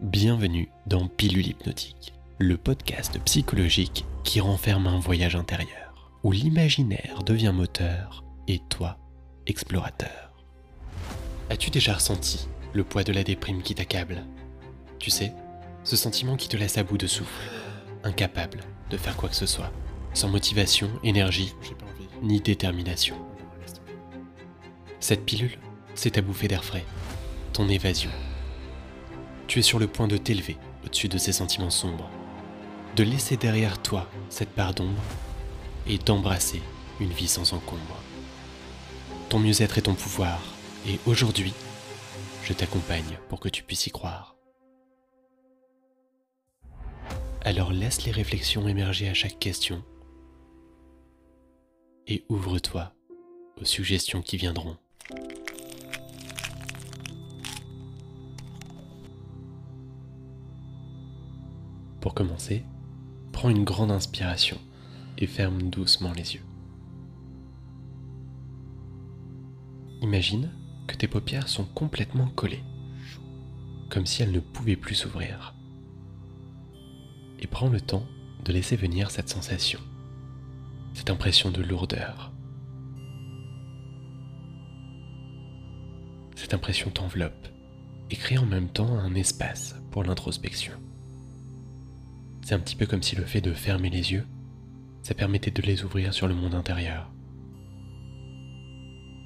Bienvenue 0.00 0.68
dans 0.86 1.08
Pilule 1.08 1.48
Hypnotique, 1.48 2.12
le 2.38 2.56
podcast 2.56 3.18
psychologique 3.24 4.04
qui 4.22 4.40
renferme 4.40 4.86
un 4.86 5.00
voyage 5.00 5.34
intérieur, 5.34 6.12
où 6.22 6.30
l'imaginaire 6.30 7.24
devient 7.26 7.52
moteur 7.52 8.22
et 8.46 8.60
toi, 8.68 8.96
explorateur. 9.48 10.32
As-tu 11.50 11.70
déjà 11.70 11.94
ressenti 11.94 12.46
le 12.74 12.84
poids 12.84 13.02
de 13.02 13.12
la 13.12 13.24
déprime 13.24 13.60
qui 13.60 13.74
t'accable? 13.74 14.22
Tu 15.00 15.10
sais, 15.10 15.32
ce 15.82 15.96
sentiment 15.96 16.36
qui 16.36 16.48
te 16.48 16.56
laisse 16.56 16.78
à 16.78 16.84
bout 16.84 16.96
de 16.96 17.08
souffle, 17.08 17.50
incapable 18.04 18.60
de 18.90 18.96
faire 18.96 19.16
quoi 19.16 19.28
que 19.28 19.34
ce 19.34 19.46
soit, 19.46 19.72
sans 20.14 20.28
motivation, 20.28 20.88
énergie, 21.02 21.56
ni 22.22 22.40
détermination. 22.40 23.16
Cette 25.00 25.24
pilule, 25.24 25.58
c'est 25.96 26.12
ta 26.12 26.22
bouffée 26.22 26.46
d'air 26.46 26.64
frais, 26.64 26.84
ton 27.52 27.68
évasion 27.68 28.10
tu 29.48 29.58
es 29.58 29.62
sur 29.62 29.78
le 29.78 29.88
point 29.88 30.06
de 30.06 30.18
t'élever 30.18 30.58
au-dessus 30.84 31.08
de 31.08 31.18
ces 31.18 31.32
sentiments 31.32 31.70
sombres, 31.70 32.10
de 32.96 33.02
laisser 33.02 33.38
derrière 33.38 33.80
toi 33.80 34.06
cette 34.28 34.50
part 34.50 34.74
d'ombre 34.74 35.02
et 35.86 35.96
d'embrasser 35.96 36.62
une 37.00 37.10
vie 37.10 37.28
sans 37.28 37.54
encombre. 37.54 38.02
Ton 39.30 39.38
mieux-être 39.38 39.78
est 39.78 39.82
ton 39.82 39.94
pouvoir, 39.94 40.40
et 40.86 40.98
aujourd'hui, 41.06 41.54
je 42.44 42.52
t'accompagne 42.52 43.18
pour 43.28 43.40
que 43.40 43.48
tu 43.48 43.62
puisses 43.62 43.86
y 43.86 43.90
croire. 43.90 44.36
Alors 47.42 47.72
laisse 47.72 48.04
les 48.04 48.12
réflexions 48.12 48.68
émerger 48.68 49.08
à 49.08 49.14
chaque 49.14 49.38
question 49.38 49.82
et 52.06 52.24
ouvre-toi 52.28 52.92
aux 53.60 53.64
suggestions 53.64 54.22
qui 54.22 54.36
viendront. 54.36 54.76
Pour 62.00 62.14
commencer, 62.14 62.64
prends 63.32 63.50
une 63.50 63.64
grande 63.64 63.90
inspiration 63.90 64.58
et 65.16 65.26
ferme 65.26 65.62
doucement 65.62 66.12
les 66.12 66.34
yeux. 66.34 66.44
Imagine 70.00 70.50
que 70.86 70.94
tes 70.94 71.08
paupières 71.08 71.48
sont 71.48 71.64
complètement 71.64 72.28
collées, 72.28 72.62
comme 73.90 74.06
si 74.06 74.22
elles 74.22 74.30
ne 74.30 74.40
pouvaient 74.40 74.76
plus 74.76 74.94
s'ouvrir. 74.94 75.54
Et 77.40 77.48
prends 77.48 77.68
le 77.68 77.80
temps 77.80 78.06
de 78.44 78.52
laisser 78.52 78.76
venir 78.76 79.10
cette 79.10 79.28
sensation, 79.28 79.80
cette 80.94 81.10
impression 81.10 81.50
de 81.50 81.62
lourdeur. 81.62 82.32
Cette 86.36 86.54
impression 86.54 86.90
t'enveloppe 86.90 87.48
et 88.10 88.16
crée 88.16 88.38
en 88.38 88.46
même 88.46 88.68
temps 88.68 88.98
un 88.98 89.14
espace 89.14 89.74
pour 89.90 90.04
l'introspection. 90.04 90.72
C'est 92.48 92.54
un 92.54 92.60
petit 92.60 92.76
peu 92.76 92.86
comme 92.86 93.02
si 93.02 93.14
le 93.14 93.26
fait 93.26 93.42
de 93.42 93.52
fermer 93.52 93.90
les 93.90 94.12
yeux, 94.12 94.24
ça 95.02 95.12
permettait 95.12 95.50
de 95.50 95.60
les 95.60 95.84
ouvrir 95.84 96.14
sur 96.14 96.26
le 96.28 96.34
monde 96.34 96.54
intérieur 96.54 97.12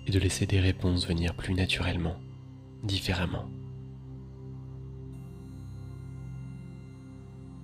et 0.09 0.11
de 0.11 0.19
laisser 0.19 0.45
des 0.45 0.59
réponses 0.59 1.07
venir 1.07 1.37
plus 1.37 1.55
naturellement, 1.55 2.17
différemment. 2.83 3.49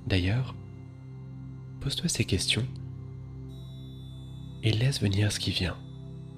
D'ailleurs, 0.07 0.55
pose-toi 1.81 2.09
ces 2.09 2.25
questions 2.25 2.65
et 4.63 4.71
laisse 4.71 5.01
venir 5.01 5.33
ce 5.33 5.41
qui 5.41 5.51
vient, 5.51 5.77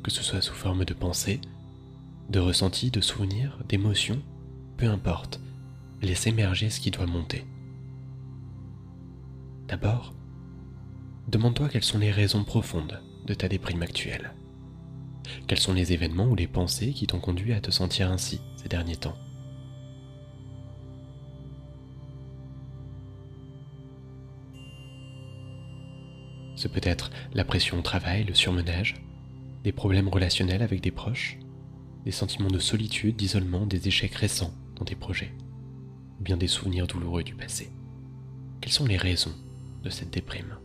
que 0.03 0.11
ce 0.11 0.23
soit 0.23 0.41
sous 0.41 0.55
forme 0.55 0.87
de 0.87 0.95
pensée, 0.95 1.43
de 2.31 2.39
ressenti, 2.39 2.91
de 2.91 3.03
souvenir, 3.03 3.59
d'émotion, 3.69 4.23
peu 4.79 4.89
importe, 4.89 5.43
laisse 6.01 6.27
émerger 6.27 6.71
ce 6.71 6.81
qui 6.81 6.91
doit 6.91 7.05
monter. 7.05 7.45
D'abord, 9.71 10.13
demande-toi 11.29 11.69
quelles 11.69 11.85
sont 11.85 12.01
les 12.01 12.11
raisons 12.11 12.43
profondes 12.43 13.01
de 13.25 13.35
ta 13.35 13.49
déprime 13.49 13.83
actuelle. 13.83 14.35
Quels 15.47 15.61
sont 15.61 15.73
les 15.73 15.93
événements 15.93 16.27
ou 16.27 16.35
les 16.35 16.49
pensées 16.49 16.93
qui 16.93 17.07
t'ont 17.07 17.21
conduit 17.21 17.53
à 17.53 17.61
te 17.61 17.71
sentir 17.71 18.11
ainsi 18.11 18.41
ces 18.57 18.69
derniers 18.69 18.97
temps? 18.97 19.17
Ce 26.57 26.67
peut 26.67 26.81
être 26.83 27.13
la 27.33 27.45
pression 27.45 27.79
au 27.79 27.83
travail, 27.83 28.25
le 28.25 28.35
surmenage, 28.35 28.97
des 29.63 29.71
problèmes 29.71 30.09
relationnels 30.09 30.63
avec 30.63 30.81
des 30.81 30.91
proches, 30.91 31.39
des 32.05 32.11
sentiments 32.11 32.51
de 32.51 32.59
solitude, 32.59 33.15
d'isolement, 33.15 33.67
des 33.67 33.87
échecs 33.87 34.17
récents 34.17 34.53
dans 34.75 34.85
tes 34.85 34.97
projets, 34.97 35.33
ou 36.19 36.25
bien 36.25 36.37
des 36.37 36.49
souvenirs 36.49 36.89
douloureux 36.89 37.23
du 37.23 37.37
passé. 37.37 37.71
Quelles 38.61 38.73
sont 38.73 38.87
les 38.87 38.97
raisons 38.97 39.37
de 39.83 39.91
cette 39.91 40.11
déprime. 40.11 40.57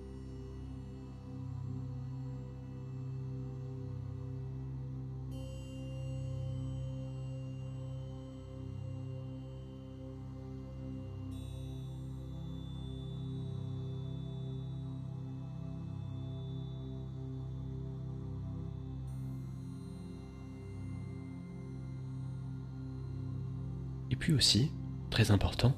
Et 24.11 24.17
puis 24.17 24.33
aussi, 24.33 24.71
très 25.09 25.31
important, 25.31 25.75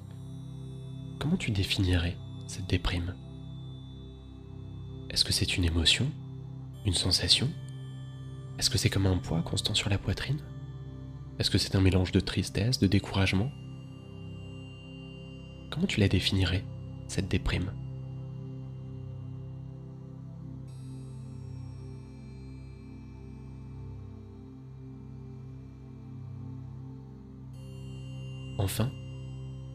comment 1.20 1.38
tu 1.38 1.52
définirais 1.52 2.18
cette 2.48 2.70
déprime? 2.70 3.16
Est-ce 5.18 5.26
que 5.26 5.34
c'est 5.34 5.58
une 5.58 5.66
émotion? 5.66 6.12
Une 6.86 6.94
sensation? 6.94 7.50
Est-ce 8.60 8.70
que 8.70 8.78
c'est 8.78 8.92
comme 8.92 9.08
un 9.08 9.18
poids 9.18 9.42
constant 9.42 9.74
sur 9.74 9.90
la 9.90 9.98
poitrine? 9.98 10.38
Est-ce 11.40 11.50
que 11.50 11.58
c'est 11.58 11.76
un 11.76 11.82
mélange 11.82 12.12
de 12.12 12.20
tristesse, 12.20 12.78
de 12.78 12.86
découragement? 12.86 13.50
Comment 15.72 15.88
tu 15.88 16.00
la 16.02 16.08
définirais, 16.08 16.64
cette 17.08 17.30
déprime? 17.30 17.74
Enfin, 28.60 28.92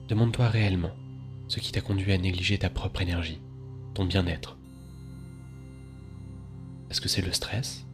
demande-toi 0.08 0.46
réellement 0.46 0.92
ce 1.48 1.58
qui 1.58 1.72
t'a 1.72 1.80
conduit 1.80 2.12
à 2.12 2.18
négliger 2.18 2.58
ta 2.58 2.70
propre 2.70 3.02
énergie, 3.02 3.40
ton 3.94 4.04
bien-être, 4.04 4.56
est-ce 6.92 7.00
que 7.00 7.08
c'est 7.08 7.22
le 7.22 7.32
stress? 7.32 7.86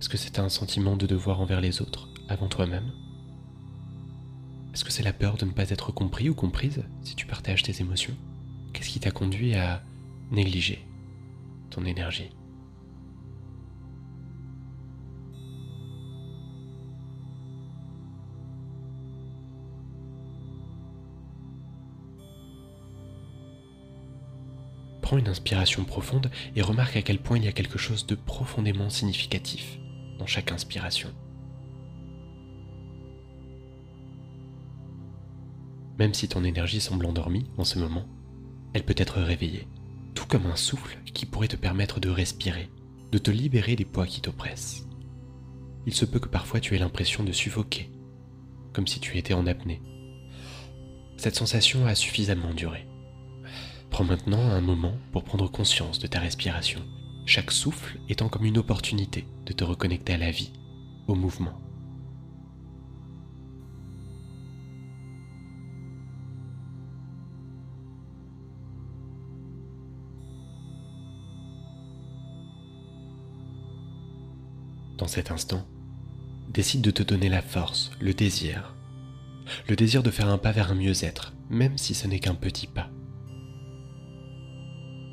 Est-ce 0.00 0.08
que 0.08 0.16
c'est 0.16 0.38
un 0.38 0.48
sentiment 0.48 0.96
de 0.96 1.08
devoir 1.08 1.40
envers 1.40 1.60
les 1.60 1.82
autres 1.82 2.08
avant 2.28 2.46
toi-même? 2.46 2.92
Est-ce 4.72 4.84
que 4.84 4.92
c'est 4.92 5.02
la 5.02 5.12
peur 5.12 5.36
de 5.36 5.44
ne 5.44 5.50
pas 5.50 5.70
être 5.70 5.90
compris 5.90 6.28
ou 6.28 6.36
comprise 6.36 6.84
si 7.02 7.16
tu 7.16 7.26
partages 7.26 7.64
tes 7.64 7.80
émotions? 7.80 8.14
Qu'est-ce 8.72 8.90
qui 8.90 9.00
t'a 9.00 9.10
conduit 9.10 9.56
à 9.56 9.82
négliger 10.30 10.86
ton 11.70 11.84
énergie? 11.84 12.30
Prends 25.06 25.18
une 25.18 25.28
inspiration 25.28 25.84
profonde 25.84 26.32
et 26.56 26.62
remarque 26.62 26.96
à 26.96 27.02
quel 27.02 27.20
point 27.20 27.36
il 27.36 27.44
y 27.44 27.46
a 27.46 27.52
quelque 27.52 27.78
chose 27.78 28.06
de 28.06 28.16
profondément 28.16 28.90
significatif 28.90 29.78
dans 30.18 30.26
chaque 30.26 30.50
inspiration. 30.50 31.14
Même 35.96 36.12
si 36.12 36.26
ton 36.26 36.42
énergie 36.42 36.80
semble 36.80 37.06
endormie 37.06 37.46
en 37.56 37.62
ce 37.62 37.78
moment, 37.78 38.04
elle 38.74 38.82
peut 38.82 38.96
être 38.96 39.20
réveillée, 39.20 39.68
tout 40.16 40.26
comme 40.26 40.46
un 40.46 40.56
souffle 40.56 40.98
qui 41.14 41.24
pourrait 41.24 41.46
te 41.46 41.54
permettre 41.54 42.00
de 42.00 42.10
respirer, 42.10 42.68
de 43.12 43.18
te 43.18 43.30
libérer 43.30 43.76
des 43.76 43.84
poids 43.84 44.08
qui 44.08 44.20
t'oppressent. 44.20 44.88
Il 45.86 45.94
se 45.94 46.04
peut 46.04 46.18
que 46.18 46.26
parfois 46.26 46.58
tu 46.58 46.74
aies 46.74 46.80
l'impression 46.80 47.22
de 47.22 47.30
suffoquer, 47.30 47.92
comme 48.72 48.88
si 48.88 48.98
tu 48.98 49.16
étais 49.16 49.34
en 49.34 49.46
apnée. 49.46 49.80
Cette 51.16 51.36
sensation 51.36 51.86
a 51.86 51.94
suffisamment 51.94 52.52
duré. 52.52 52.88
Prends 53.96 54.04
maintenant 54.04 54.50
un 54.50 54.60
moment 54.60 54.92
pour 55.10 55.24
prendre 55.24 55.50
conscience 55.50 55.98
de 55.98 56.06
ta 56.06 56.20
respiration, 56.20 56.82
chaque 57.24 57.50
souffle 57.50 57.98
étant 58.10 58.28
comme 58.28 58.44
une 58.44 58.58
opportunité 58.58 59.26
de 59.46 59.54
te 59.54 59.64
reconnecter 59.64 60.12
à 60.12 60.18
la 60.18 60.30
vie, 60.30 60.52
au 61.06 61.14
mouvement. 61.14 61.58
Dans 74.98 75.08
cet 75.08 75.30
instant, 75.30 75.66
décide 76.50 76.82
de 76.82 76.90
te 76.90 77.02
donner 77.02 77.30
la 77.30 77.40
force, 77.40 77.92
le 77.98 78.12
désir, 78.12 78.74
le 79.70 79.74
désir 79.74 80.02
de 80.02 80.10
faire 80.10 80.28
un 80.28 80.36
pas 80.36 80.52
vers 80.52 80.70
un 80.70 80.74
mieux-être, 80.74 81.32
même 81.48 81.78
si 81.78 81.94
ce 81.94 82.06
n'est 82.06 82.20
qu'un 82.20 82.34
petit 82.34 82.66
pas. 82.66 82.90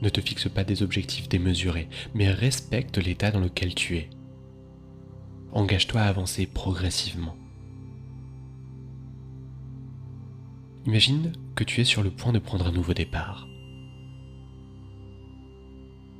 Ne 0.03 0.09
te 0.09 0.19
fixe 0.19 0.49
pas 0.49 0.65
des 0.65 0.83
objectifs 0.83 1.29
démesurés, 1.29 1.87
mais 2.13 2.29
respecte 2.29 2.97
l'état 2.97 3.31
dans 3.31 3.39
lequel 3.39 3.73
tu 3.73 3.95
es. 3.95 4.09
Engage-toi 5.53 6.01
à 6.01 6.07
avancer 6.07 6.45
progressivement. 6.45 7.37
Imagine 10.85 11.31
que 11.55 11.63
tu 11.63 11.79
es 11.79 11.85
sur 11.85 12.03
le 12.03 12.11
point 12.11 12.33
de 12.33 12.39
prendre 12.39 12.67
un 12.67 12.73
nouveau 12.73 12.93
départ. 12.93 13.47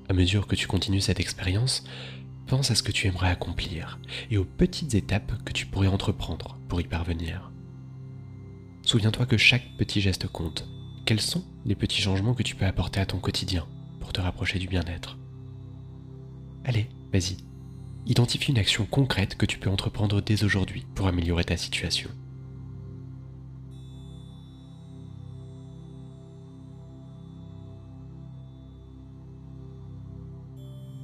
À 0.07 0.13
mesure 0.13 0.47
que 0.47 0.55
tu 0.55 0.65
continues 0.65 1.01
cette 1.01 1.19
expérience, 1.19 1.83
pense 2.47 2.71
à 2.71 2.75
ce 2.75 2.83
que 2.83 2.93
tu 2.93 3.07
aimerais 3.07 3.31
accomplir 3.31 3.99
et 4.31 4.37
aux 4.37 4.45
petites 4.45 4.95
étapes 4.95 5.43
que 5.43 5.51
tu 5.51 5.65
pourrais 5.65 5.87
entreprendre 5.87 6.57
pour 6.69 6.79
y 6.79 6.85
parvenir. 6.85 7.51
Souviens-toi 8.83 9.25
que 9.25 9.37
chaque 9.37 9.75
petit 9.77 9.99
geste 9.99 10.29
compte. 10.29 10.69
Quels 11.05 11.19
sont 11.19 11.43
les 11.65 11.75
petits 11.75 12.01
changements 12.01 12.33
que 12.33 12.43
tu 12.43 12.55
peux 12.55 12.65
apporter 12.65 13.01
à 13.01 13.05
ton 13.05 13.19
quotidien 13.19 13.67
pour 13.99 14.13
te 14.13 14.21
rapprocher 14.21 14.57
du 14.57 14.67
bien-être? 14.67 15.17
Allez, 16.63 16.87
vas-y. 17.11 17.35
Identifie 18.05 18.51
une 18.51 18.57
action 18.57 18.85
concrète 18.85 19.35
que 19.35 19.45
tu 19.45 19.57
peux 19.57 19.69
entreprendre 19.69 20.21
dès 20.21 20.45
aujourd'hui 20.45 20.85
pour 20.95 21.07
améliorer 21.07 21.43
ta 21.43 21.57
situation. 21.57 22.09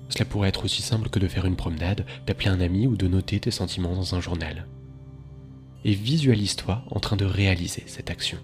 Cela 0.07 0.23
pourrait 0.23 0.49
être 0.49 0.63
aussi 0.63 0.81
simple 0.81 1.09
que 1.09 1.19
de 1.19 1.27
faire 1.27 1.45
une 1.45 1.57
promenade, 1.57 2.05
d'appeler 2.25 2.49
un 2.49 2.61
ami 2.61 2.87
ou 2.87 2.95
de 2.95 3.07
noter 3.09 3.41
tes 3.41 3.51
sentiments 3.51 3.95
dans 3.95 4.15
un 4.15 4.21
journal. 4.21 4.65
Et 5.83 5.93
visualise-toi 5.93 6.85
en 6.89 6.99
train 7.01 7.17
de 7.17 7.25
réaliser 7.25 7.83
cette 7.85 8.09
action. 8.09 8.37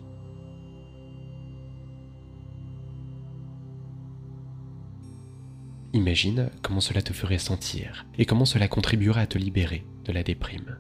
Imagine 5.96 6.50
comment 6.62 6.82
cela 6.82 7.02
te 7.02 7.14
ferait 7.14 7.38
sentir 7.38 8.06
et 8.18 8.26
comment 8.26 8.44
cela 8.44 8.68
contribuera 8.68 9.22
à 9.22 9.28
te 9.28 9.38
libérer 9.38 9.86
de 10.04 10.12
la 10.12 10.24
déprime. 10.24 10.78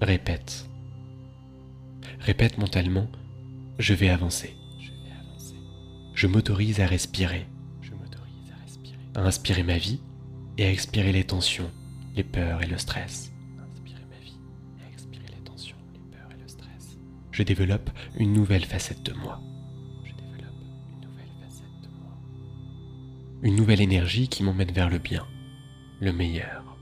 Répète. 0.00 0.66
Répète 2.20 2.56
mentalement, 2.56 3.10
je 3.78 3.92
vais 3.92 4.08
avancer. 4.08 4.56
Je 6.14 6.26
m'autorise 6.26 6.80
à 6.80 6.86
respirer. 6.86 7.46
Je 7.82 7.90
m'autorise 7.90 8.50
à 8.50 8.62
respirer. 8.64 8.98
À 9.14 9.20
inspirer 9.20 9.62
ma 9.62 9.76
vie 9.76 10.00
et 10.56 10.64
à 10.64 10.72
expirer 10.72 11.12
les 11.12 11.24
tensions, 11.24 11.70
les 12.14 12.24
peurs 12.24 12.62
et 12.62 12.66
le 12.66 12.78
stress. 12.78 13.35
Je 17.36 17.42
développe 17.42 17.90
une 18.16 18.32
nouvelle 18.32 18.64
facette 18.64 19.02
de 19.02 19.12
moi. 19.12 19.42
Une 23.42 23.56
nouvelle 23.56 23.82
énergie 23.82 24.28
qui 24.28 24.42
m'emmène 24.42 24.72
vers 24.72 24.88
le 24.88 24.96
bien, 24.96 25.26
le 26.00 26.14
meilleur. 26.14 26.78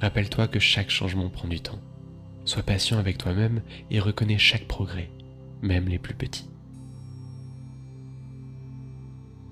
Rappelle-toi 0.00 0.48
que 0.48 0.58
chaque 0.58 0.88
changement 0.88 1.28
prend 1.28 1.48
du 1.48 1.60
temps. 1.60 1.82
Sois 2.46 2.62
patient 2.62 2.96
avec 2.96 3.18
toi-même 3.18 3.60
et 3.90 4.00
reconnais 4.00 4.38
chaque 4.38 4.66
progrès, 4.66 5.10
même 5.60 5.86
les 5.86 5.98
plus 5.98 6.14
petits. 6.14 6.48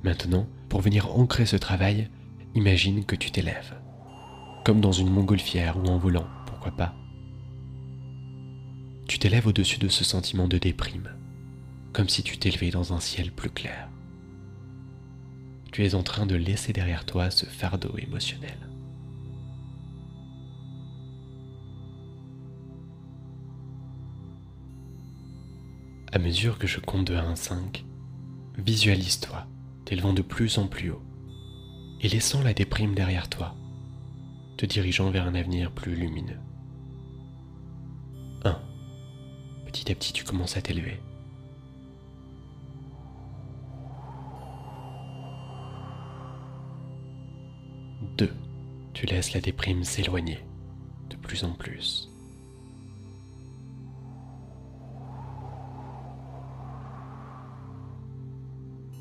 Maintenant, 0.02 0.48
pour 0.70 0.80
venir 0.80 1.14
ancrer 1.14 1.44
ce 1.44 1.56
travail, 1.56 2.08
imagine 2.54 3.04
que 3.04 3.16
tu 3.16 3.30
t'élèves. 3.30 3.74
Comme 4.68 4.82
dans 4.82 4.92
une 4.92 5.08
montgolfière 5.08 5.78
ou 5.78 5.86
en 5.86 5.96
volant, 5.96 6.26
pourquoi 6.44 6.72
pas. 6.72 6.94
Tu 9.06 9.18
t'élèves 9.18 9.46
au-dessus 9.46 9.78
de 9.78 9.88
ce 9.88 10.04
sentiment 10.04 10.46
de 10.46 10.58
déprime, 10.58 11.08
comme 11.94 12.10
si 12.10 12.22
tu 12.22 12.36
t'élevais 12.36 12.68
dans 12.68 12.92
un 12.92 13.00
ciel 13.00 13.32
plus 13.32 13.48
clair. 13.48 13.88
Tu 15.72 15.86
es 15.86 15.94
en 15.94 16.02
train 16.02 16.26
de 16.26 16.34
laisser 16.34 16.74
derrière 16.74 17.06
toi 17.06 17.30
ce 17.30 17.46
fardeau 17.46 17.96
émotionnel. 17.96 18.58
À 26.12 26.18
mesure 26.18 26.58
que 26.58 26.66
je 26.66 26.80
compte 26.80 27.06
de 27.06 27.14
1 27.14 27.32
à 27.32 27.36
5, 27.36 27.86
visualise-toi 28.58 29.46
t'élevant 29.86 30.12
de 30.12 30.20
plus 30.20 30.58
en 30.58 30.66
plus 30.66 30.90
haut 30.90 31.02
et 32.02 32.08
laissant 32.10 32.42
la 32.42 32.52
déprime 32.52 32.94
derrière 32.94 33.30
toi, 33.30 33.57
te 34.58 34.66
dirigeant 34.66 35.10
vers 35.10 35.24
un 35.24 35.36
avenir 35.36 35.70
plus 35.70 35.94
lumineux. 35.94 36.40
1. 38.44 38.60
Petit 39.66 39.90
à 39.92 39.94
petit, 39.94 40.12
tu 40.12 40.24
commences 40.24 40.56
à 40.56 40.60
t'élever. 40.62 41.00
2. 48.18 48.32
Tu 48.94 49.06
laisses 49.06 49.32
la 49.32 49.40
déprime 49.40 49.84
s'éloigner 49.84 50.44
de 51.08 51.16
plus 51.16 51.44
en 51.44 51.52
plus. 51.52 52.10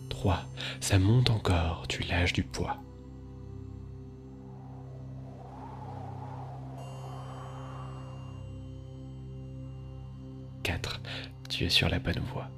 3. 0.10 0.40
Ça 0.82 1.00
monte 1.00 1.32
encore, 1.32 1.88
tu 1.88 2.04
lâches 2.04 2.34
du 2.34 2.44
poids. 2.44 2.78
4. 10.78 11.02
Tu 11.50 11.66
es 11.66 11.70
sur 11.70 11.90
la 11.90 12.00
bonne 12.00 12.20
voie. 12.20 12.50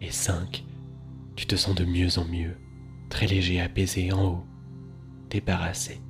Et 0.00 0.10
5. 0.10 0.64
Tu 1.36 1.46
te 1.46 1.56
sens 1.56 1.74
de 1.74 1.84
mieux 1.84 2.18
en 2.18 2.24
mieux, 2.26 2.56
très 3.10 3.26
léger, 3.26 3.60
apaisé 3.60 4.12
en 4.12 4.24
haut, 4.24 4.46
débarrassé. 5.30 6.00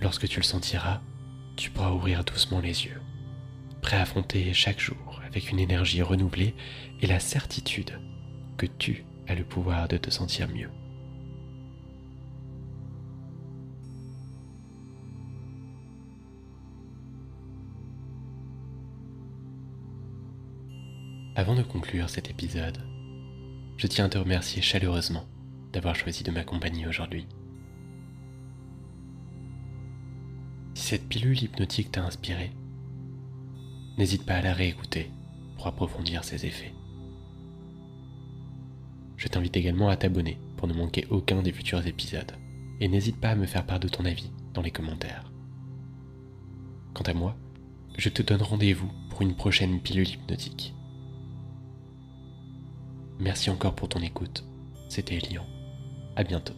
Lorsque 0.00 0.28
tu 0.28 0.38
le 0.40 0.44
sentiras, 0.44 1.00
tu 1.56 1.70
pourras 1.70 1.90
ouvrir 1.92 2.24
doucement 2.24 2.60
les 2.60 2.84
yeux, 2.84 3.00
prêt 3.80 3.96
à 3.96 4.02
affronter 4.02 4.52
chaque 4.52 4.78
jour 4.80 5.07
avec 5.38 5.52
une 5.52 5.60
énergie 5.60 6.02
renouvelée 6.02 6.52
et 7.00 7.06
la 7.06 7.20
certitude 7.20 7.92
que 8.56 8.66
tu 8.66 9.04
as 9.28 9.36
le 9.36 9.44
pouvoir 9.44 9.86
de 9.86 9.96
te 9.96 10.10
sentir 10.10 10.48
mieux. 10.48 10.68
Avant 21.36 21.54
de 21.54 21.62
conclure 21.62 22.10
cet 22.10 22.30
épisode, 22.30 22.78
je 23.76 23.86
tiens 23.86 24.06
à 24.06 24.08
te 24.08 24.18
remercier 24.18 24.60
chaleureusement 24.60 25.24
d'avoir 25.72 25.94
choisi 25.94 26.24
de 26.24 26.32
m'accompagner 26.32 26.88
aujourd'hui. 26.88 27.26
cette 30.74 31.06
pilule 31.06 31.42
hypnotique 31.42 31.92
t'a 31.92 32.02
inspiré, 32.02 32.50
n'hésite 33.98 34.24
pas 34.24 34.36
à 34.36 34.42
la 34.42 34.54
réécouter 34.54 35.10
pour 35.58 35.66
approfondir 35.66 36.24
ses 36.24 36.46
effets. 36.46 36.72
Je 39.18 39.28
t'invite 39.28 39.56
également 39.56 39.90
à 39.90 39.96
t'abonner 39.96 40.38
pour 40.56 40.68
ne 40.68 40.72
manquer 40.72 41.06
aucun 41.10 41.42
des 41.42 41.52
futurs 41.52 41.86
épisodes. 41.86 42.32
Et 42.80 42.88
n'hésite 42.88 43.20
pas 43.20 43.30
à 43.30 43.34
me 43.34 43.46
faire 43.46 43.66
part 43.66 43.80
de 43.80 43.88
ton 43.88 44.04
avis 44.04 44.30
dans 44.54 44.62
les 44.62 44.70
commentaires. 44.70 45.32
Quant 46.94 47.02
à 47.02 47.12
moi, 47.12 47.36
je 47.96 48.08
te 48.08 48.22
donne 48.22 48.42
rendez-vous 48.42 48.90
pour 49.10 49.22
une 49.22 49.34
prochaine 49.34 49.80
pilule 49.80 50.08
hypnotique. 50.08 50.74
Merci 53.18 53.50
encore 53.50 53.74
pour 53.74 53.88
ton 53.88 54.00
écoute. 54.00 54.44
C'était 54.88 55.16
Elian. 55.16 55.44
À 56.14 56.22
bientôt. 56.22 56.54